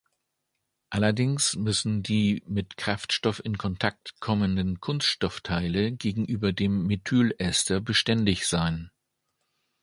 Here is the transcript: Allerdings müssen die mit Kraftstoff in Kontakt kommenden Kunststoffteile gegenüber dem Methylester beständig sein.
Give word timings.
Allerdings 0.89 1.55
müssen 1.55 2.01
die 2.01 2.41
mit 2.47 2.75
Kraftstoff 2.75 3.39
in 3.45 3.59
Kontakt 3.59 4.19
kommenden 4.19 4.79
Kunststoffteile 4.79 5.91
gegenüber 5.91 6.53
dem 6.53 6.87
Methylester 6.87 7.81
beständig 7.81 8.47
sein. 8.47 8.89